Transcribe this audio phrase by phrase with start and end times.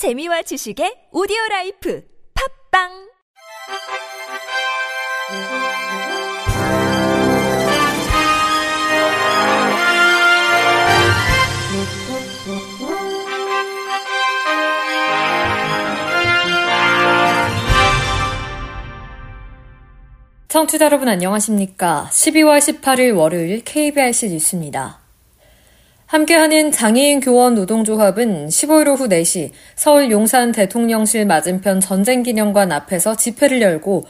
[0.00, 2.02] 재미와 지식의 오디오 라이프
[2.72, 2.88] 팝빵
[20.48, 22.08] 청취자 여러분 안녕하십니까?
[22.10, 24.99] 12월 18일 월요일 KBRC 뉴스입니다.
[26.10, 34.06] 함께하는 장애인 교원 노동조합은 15일 오후 4시 서울 용산 대통령실 맞은편 전쟁기념관 앞에서 집회를 열고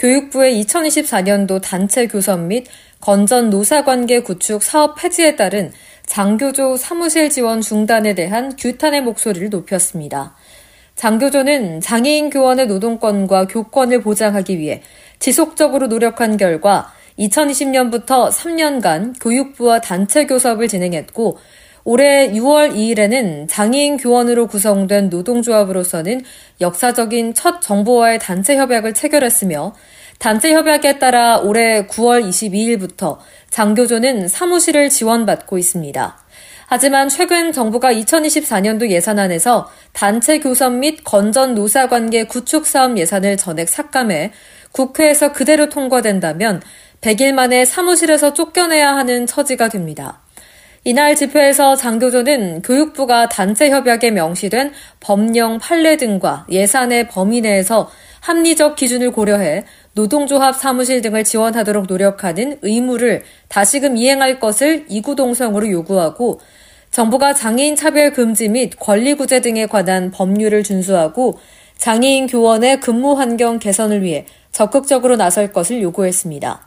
[0.00, 2.66] 교육부의 2024년도 단체 교섭 및
[3.00, 5.70] 건전 노사관계 구축 사업 폐지에 따른
[6.06, 10.34] 장교조 사무실 지원 중단에 대한 규탄의 목소리를 높였습니다.
[10.96, 14.82] 장교조는 장애인 교원의 노동권과 교권을 보장하기 위해
[15.20, 21.38] 지속적으로 노력한 결과 2020년부터 3년간 교육부와 단체 교섭을 진행했고
[21.84, 26.24] 올해 6월 2일에는 장애인 교원으로 구성된 노동조합으로서는
[26.60, 29.72] 역사적인 첫 정부와의 단체 협약을 체결했으며
[30.18, 33.18] 단체 협약에 따라 올해 9월 22일부터
[33.50, 36.18] 장교조는 사무실을 지원받고 있습니다.
[36.68, 43.68] 하지만 최근 정부가 2024년도 예산안에서 단체 교섭 및 건전 노사 관계 구축 사업 예산을 전액
[43.68, 44.32] 삭감해
[44.72, 46.60] 국회에서 그대로 통과된다면
[47.06, 50.22] 100일 만에 사무실에서 쫓겨내야 하는 처지가 됩니다.
[50.82, 57.88] 이날 집회에서 장 교조는 교육부가 단체 협약에 명시된 법령 판례 등과 예산의 범위 내에서
[58.20, 66.40] 합리적 기준을 고려해 노동조합 사무실 등을 지원하도록 노력하는 의무를 다시금 이행할 것을 이구동성으로 요구하고
[66.90, 71.38] 정부가 장애인 차별 금지 및 권리구제 등에 관한 법률을 준수하고
[71.78, 76.65] 장애인 교원의 근무 환경 개선을 위해 적극적으로 나설 것을 요구했습니다.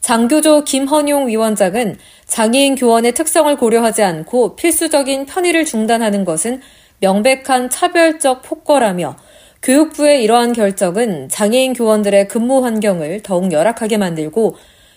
[0.00, 6.60] 장교조 김헌용 위원장은 장애인 교원의 특성을 고려하지 않고 필수적인 편의를 중단하는 것은
[7.00, 9.16] 명백한 차별적 폭거라며
[9.62, 14.56] 교육부의 이러한 결정은 장애인 교원들의 근무 환경을 더욱 열악하게 만들고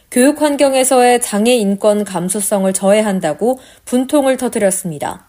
[0.10, 5.28] 교육 환경에서의 장애 인권 감수성을 저해한다고 분통을 터뜨렸습니다.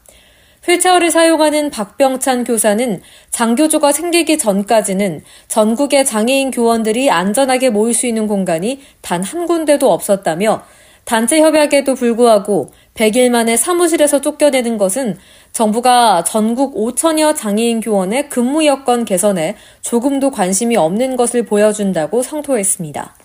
[0.66, 8.80] 휠체어를 사용하는 박병찬 교사는 장교조가 생기기 전까지는 전국의 장애인 교원들이 안전하게 모일 수 있는 공간이
[9.02, 10.62] 단 한 군데도 없었다며
[11.04, 15.18] 단체 협약에도 불구하고 100일 만에 사무실에서 쫓겨내는 것은
[15.52, 23.16] 정부가 전국 5천여 장애인 교원의 근무 여건 개선에 조금도 관심이 없는 것을 보여준다고 성토했습니다.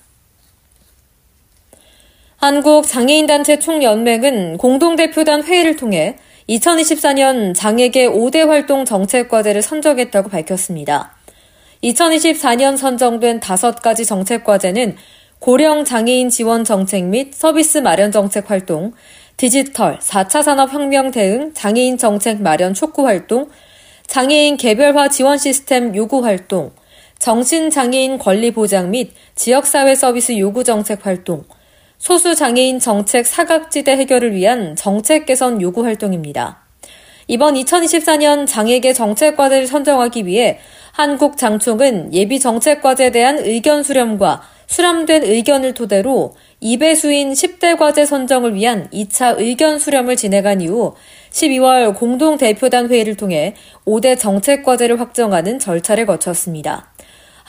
[2.38, 6.18] 한국 장애인단체 총연맹은 공동대표단 회의를 통해
[6.50, 11.16] 2024년 장애계 5대 활동 정책 과제를 선정했다고 밝혔습니다.
[11.84, 14.98] 2024년 선정된 5가지 정책 과제는
[15.38, 18.94] 고령 장애인 지원 정책 및 서비스 마련 정책 활동,
[19.38, 23.48] 디지털, 4차 산업 혁명 대응 장애인 정책 마련 촉구 활동,
[24.08, 26.72] 장애인 개별화 지원 시스템 요구 활동,
[27.20, 31.44] 정신장애인 권리 보장 및 지역사회 서비스 요구 정책 활동,
[32.00, 36.64] 소수 장애인 정책 사각지대 해결을 위한 정책 개선 요구 활동입니다.
[37.28, 40.60] 이번 2024년 장애계 정책과제를 선정하기 위해
[40.94, 49.38] 한국장총은 예비 정책과제에 대한 의견 수렴과 수렴된 의견을 토대로 2배수인 10대 과제 선정을 위한 2차
[49.38, 50.96] 의견 수렴을 진행한 이후
[51.32, 53.56] 12월 공동대표단 회의를 통해
[53.86, 56.94] 5대 정책과제를 확정하는 절차를 거쳤습니다.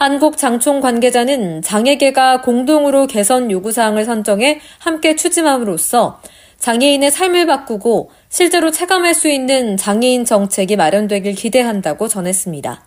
[0.00, 6.22] 한국 장총 관계자는 장애계가 공동으로 개선 요구사항을 선정해 함께 추진함으로써
[6.58, 12.82] 장애인의 삶을 바꾸고 실제로 체감할 수 있는 장애인 정책이 마련되길 기대한다고 전했습니다.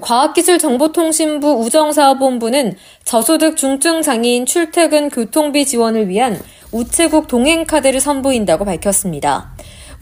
[0.00, 6.40] 과학기술정보통신부 우정사업본부는 저소득 중증 장애인 출퇴근 교통비 지원을 위한
[6.72, 9.53] 우체국 동행카드를 선보인다고 밝혔습니다.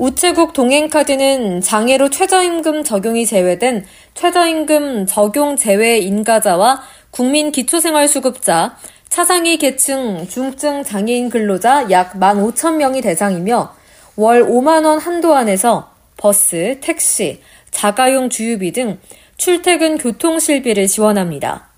[0.02, 6.82] 우체국 동행카드는 장애로 최저임금 적용이 제외된 최저임금 적용 제외 인가자와
[7.12, 8.76] 국민 기초생활수급자,
[9.08, 13.76] 차상위 계층 중증 장애인 근로자 약 15,000명이 대상이며
[14.16, 17.41] 월 5만원 한도 안에서 버스, 택시,
[17.71, 18.98] 자가용 주유비 등
[19.36, 21.68] 출퇴근 교통 실비를 지원합니다.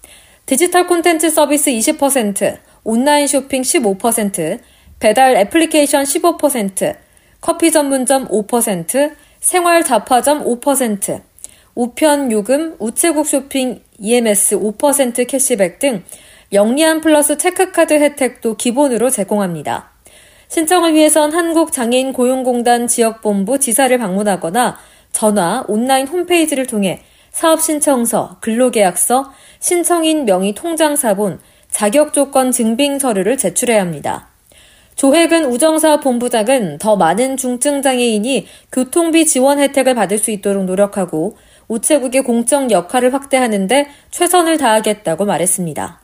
[0.47, 4.61] 디지털 콘텐츠 서비스 20%, 온라인 쇼핑 15%,
[4.99, 7.04] 배달 애플리케이션 15%,
[7.45, 11.21] 커피 전문점 5%, 생활 잡화점 5%,
[11.75, 16.03] 우편 요금, 우체국 쇼핑 EMS 5% 캐시백 등
[16.55, 19.91] 영리한 플러스 체크카드 혜택도 기본으로 제공합니다.
[20.49, 24.79] 신청을 위해선 한국장애인 고용공단 지역본부 지사를 방문하거나
[25.13, 29.31] 전화, 온라인 홈페이지를 통해 사업 신청서, 근로계약서,
[29.61, 31.41] 신청인 명의 통장사본,
[31.71, 34.34] 자격 조건 증빙 서류를 제출해야 합니다.
[34.97, 41.37] 조혜근 우정사업 본부장은 더 많은 중증장애인이 교통비 지원 혜택을 받을 수 있도록 노력하고
[41.69, 46.01] 우체국의 공적 역할을 확대하는데 최선을 다하겠다고 말했습니다.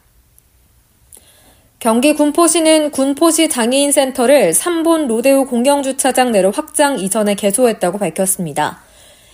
[1.79, 8.83] 경기 군포시는 군포시 장애인 센터를 3본 로데오 공영주차장 내로 확장 이전에 개소했다고 밝혔습니다.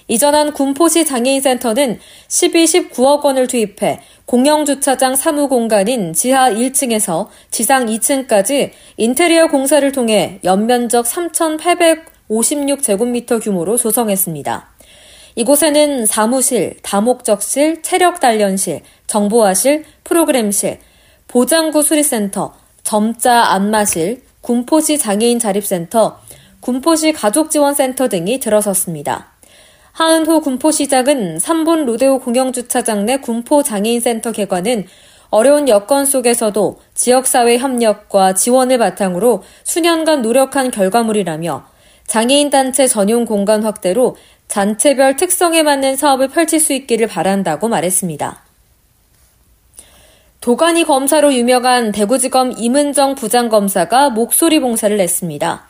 [0.09, 1.99] 이전한 군포시 장애인센터는
[2.29, 11.07] 12, 19억 원을 투입해 공영주차장 사무 공간인 지하 1층에서 지상 2층까지 인테리어 공사를 통해 연면적
[11.07, 14.69] 3,856제곱미터 규모로 조성했습니다.
[15.35, 20.79] 이곳에는 사무실, 다목적실, 체력단련실, 정보화실, 프로그램실,
[21.29, 26.19] 보장구 수리센터, 점자 안마실, 군포시 장애인 자립센터,
[26.61, 29.36] 군포시 가족지원센터 등이 들어섰습니다.
[29.97, 34.87] 하은호 군포시장은 3본 로데오 공영주차장 내 군포 장애인센터 개관은
[35.31, 41.67] 어려운 여건 속에서도 지역사회 협력과 지원을 바탕으로 수년간 노력한 결과물이라며
[42.07, 44.17] 장애인 단체 전용 공간 확대로
[44.49, 48.45] 단체별 특성에 맞는 사업을 펼칠 수 있기를 바란다고 말했습니다.
[50.43, 55.69] 도가니 검사로 유명한 대구지검 임은정 부장검사가 목소리 봉사를 냈습니다.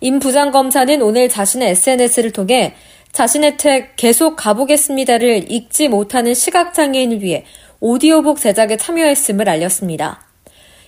[0.00, 2.76] 임 부장검사는 오늘 자신의 SNS를 통해
[3.14, 7.44] 자신의 책 계속 가보겠습니다를 읽지 못하는 시각장애인을 위해
[7.78, 10.20] 오디오북 제작에 참여했음을 알렸습니다.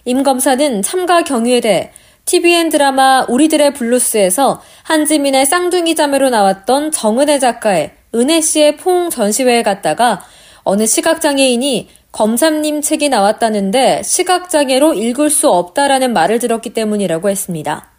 [0.04, 1.92] 임 검사는 참가 경위에 대해
[2.24, 10.20] TVN 드라마 우리들의 블루스에서 한지민의 쌍둥이 자매로 나왔던 정은혜 작가의 은혜 씨의 포옹 전시회에 갔다가
[10.64, 17.92] 어느 시각장애인이 검사님 책이 나왔다는데 시각장애로 읽을 수 없다라는 말을 들었기 때문이라고 했습니다.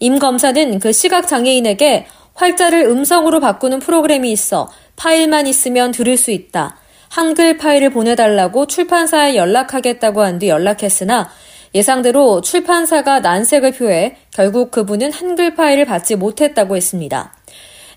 [0.00, 2.06] 임 검사는 그 시각장애인에게
[2.38, 6.76] 활자를 음성으로 바꾸는 프로그램이 있어 파일만 있으면 들을 수 있다.
[7.08, 11.28] 한글 파일을 보내달라고 출판사에 연락하겠다고 한 뒤 연락했으나
[11.74, 17.34] 예상대로 출판사가 난색을 표해 결국 그분은 한글 파일을 받지 못했다고 했습니다.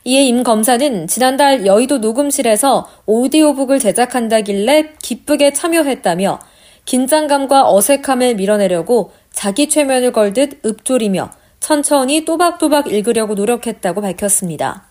[0.05, 6.39] 이에 임 검사는 지난달 여의도 녹음실에서 오디오북을 제작한다길래 기쁘게 참여했다며
[6.85, 11.29] 긴장감과 어색함을 밀어내려고 자기 최면을 걸듯 읊조리며
[11.61, 14.83] 천천히 또박또박 읽으려고 노력했다고 밝혔습니다.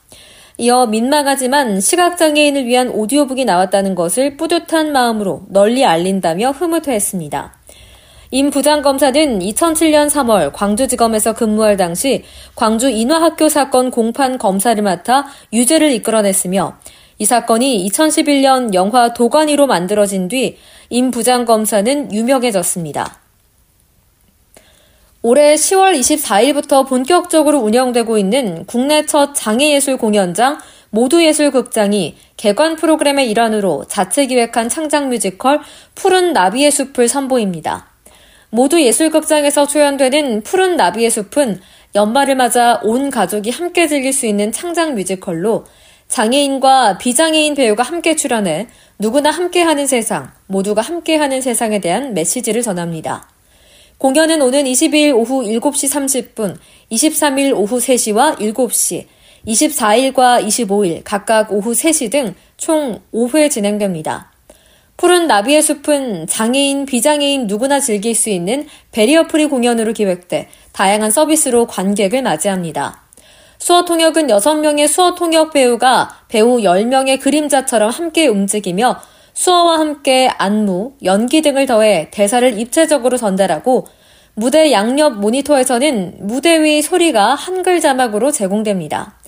[0.57, 7.55] 이어 민망하지만 시각장애인을 위한 오디오북이 나왔다는 것을 뿌듯한 마음으로 널리 알린다며 흐뭇해했습니다.
[8.33, 12.25] 임 부장검사는 2007년 3월 광주지검에서 근무할 당시
[12.55, 16.79] 광주 인화학교 사건 공판 검사를 맡아 유죄를 이끌어냈으며
[17.19, 20.57] 이 사건이 2011년 영화 도가니로 만들어진 뒤
[20.93, 23.20] 임 부장검사는 유명해졌습니다.
[25.23, 30.59] 올해 10월 24일부터 본격적으로 운영되고 있는 국내 첫 장애예술 공연장
[30.89, 35.61] 모두예술극장이 개관 프로그램의 일환으로 자체 기획한 창작 뮤지컬
[35.95, 37.91] 푸른 나비의 숲을 선보입니다.
[38.49, 41.61] 모두 예술극장에서 초연되는 푸른 나비의 숲은
[41.95, 45.67] 연말을 맞아 온 가족이 함께 즐길 수 있는 창작 뮤지컬로
[46.09, 48.69] 장애인과 비장애인 배우가 함께 출연해
[48.99, 53.30] 누구나 함께하는 세상, 모두가 함께하는 세상에 대한 메시지를 전합니다.
[54.01, 56.57] 공연은 오는 22일 오후 7시 30분,
[56.91, 59.05] 23일 오후 3시와 7시,
[59.47, 64.31] 24일과 25일 각각 오후 3시 등 총 5회 진행됩니다.
[64.99, 71.67] 푸른 나비의 숲은 장애인, 비장애인 누구나 즐길 수 있는 barrier free 공연으로 기획돼 다양한 서비스로
[71.67, 73.03] 관객을 맞이합니다.
[73.59, 79.01] 수어 통역은 6명의 수어 통역 배우가 배우 10명의 그림자처럼 함께 움직이며
[79.33, 83.87] 수어와 함께 안무, 연기 등을 더해 대사를 입체적으로 전달하고
[84.41, 89.19] 무대 양옆 모니터에서는 무대 위 소리가 한글 자막으로 제공됩니다.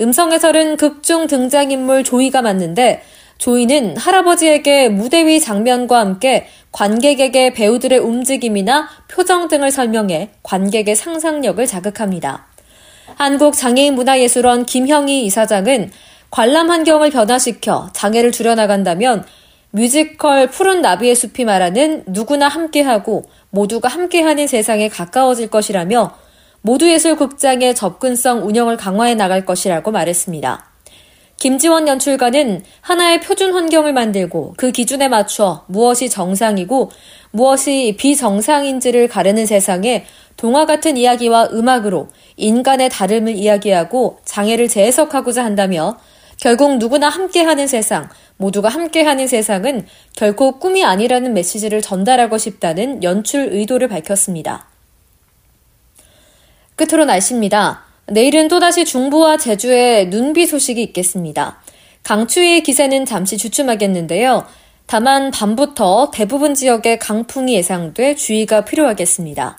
[0.00, 3.02] 음성 해설은 극중 등장인물 조이가 맡는데
[3.36, 12.46] 조이는 할아버지에게 무대 위 장면과 함께 관객에게 배우들의 움직임이나 표정 등을 설명해 관객의 상상력을 자극합니다.
[13.16, 15.90] 한국장애인문화예술원 김형희 이사장은
[16.30, 19.26] 관람 환경을 변화시켜 장애를 줄여나간다면
[19.72, 26.16] 뮤지컬 푸른 나비의 숲이 말하는 누구나 함께하고 모두가 함께하는 세상에 가까워질 것이라며
[26.60, 30.70] 모두예술 극장의 접근성 운영을 강화해 나갈 것이라고 말했습니다.
[31.36, 36.90] 김지원 연출가는 하나의 표준 환경을 만들고 그 기준에 맞춰 무엇이 정상이고
[37.30, 40.04] 무엇이 비정상인지를 가르는 세상에
[40.36, 45.96] 동화 같은 이야기와 음악으로 인간의 다름을 이야기하고 장애를 재해석하고자 한다며
[46.38, 49.86] 결국 누구나 함께하는 세상, 모두가 함께하는 세상은
[50.16, 54.66] 결코 꿈이 아니라는 메시지를 전달하고 싶다는 연출 의도를 밝혔습니다.
[56.76, 57.84] 끝으로 날씨입니다.
[58.06, 61.62] 내일은 또다시 중부와 제주에 눈비 소식이 있겠습니다.
[62.02, 64.46] 강추위의 기세는 잠시 주춤하겠는데요.
[64.86, 69.58] 다만 밤부터 대부분 지역에 강풍이 예상돼 주의가 필요하겠습니다.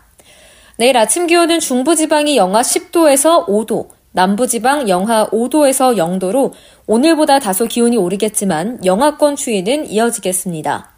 [0.77, 6.53] 내일 아침 기온은 중부지방이 영하 10도에서 5도, 남부지방 영하 5도에서 0도로
[6.87, 10.89] 오늘보다 다소 기온이 오르겠지만 영하권 추위는 이어지겠습니다.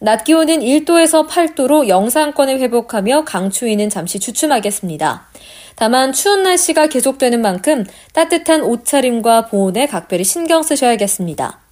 [0.00, 5.28] 낮 기온은 1도에서 8도로 영상권을 회복하며 강추위는 잠시 주춤하겠습니다.
[5.76, 11.67] 다만 추운 날씨가 계속되는 만큼 따뜻한 옷차림과 보온에 각별히 신경 쓰셔야겠습니다.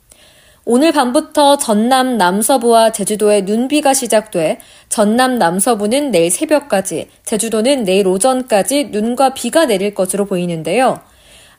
[0.69, 4.59] 오늘 밤부터 전남 남서부와 제주도에 눈비가 시작돼
[4.89, 10.99] 전남 남서부는 내일 새벽까지, 제주도는 내일 오전까지 눈과 비가 내릴 것으로 보이는데요.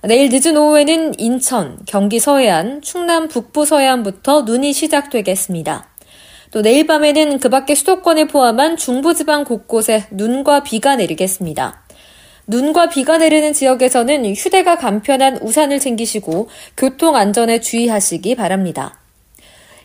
[0.03, 5.87] 내일 늦은 오후에는 인천, 경기 서해안, 충남 북부 서해안부터 눈이 시작되겠습니다.
[6.51, 11.86] 또 내일 밤에는 그 밖의 수도권을 포함한 중부지방 곳곳에 눈과 비가 내리겠습니다.
[12.47, 18.99] 눈과 비가 내리는 지역에서는 휴대가 간편한 우산을 챙기시고 교통 안전에 주의하시기 바랍니다.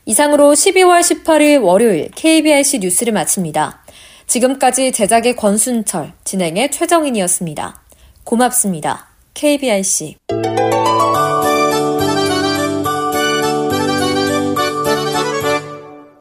[0.07, 3.83] 이상으로 12월 18일 월요일 KBIC 뉴스를 마칩니다.
[4.26, 7.83] 지금까지 제작의 권순철, 진행의 최정인이었습니다.
[8.25, 9.09] 고맙습니다.
[9.35, 10.16] KBIC